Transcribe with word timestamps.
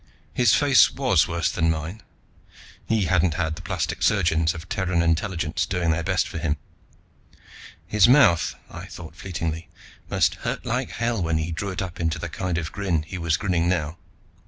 His 0.33 0.55
face 0.55 0.89
was 0.89 1.27
worse 1.27 1.51
than 1.51 1.69
mine; 1.69 2.01
he 2.87 3.03
hadn't 3.05 3.35
had 3.35 3.55
the 3.55 3.61
plastic 3.61 4.01
surgeons 4.01 4.55
of 4.55 4.67
Terran 4.67 5.03
Intelligence 5.03 5.67
doing 5.67 5.91
their 5.91 6.01
best 6.01 6.27
for 6.27 6.39
him. 6.39 6.57
His 7.85 8.07
mouth, 8.09 8.55
I 8.71 8.87
thought 8.87 9.15
fleetingly, 9.15 9.69
must 10.09 10.37
hurt 10.41 10.65
like 10.65 10.89
hell 10.89 11.21
when 11.21 11.37
he 11.37 11.51
drew 11.51 11.69
it 11.69 11.83
up 11.83 11.99
into 11.99 12.17
the 12.17 12.29
kind 12.29 12.57
of 12.57 12.71
grin 12.71 13.03
he 13.03 13.19
was 13.19 13.37
grinning 13.37 13.69
now. 13.69 13.99